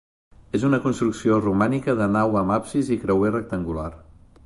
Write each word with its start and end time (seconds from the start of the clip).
És 0.59 0.63
una 0.69 0.79
construcció 0.85 1.37
romànica 1.43 1.95
de 2.01 2.09
nau 2.17 2.41
amb 2.43 2.57
absis 2.59 2.93
i 2.97 3.01
creuer 3.07 3.35
rectangular. 3.39 3.91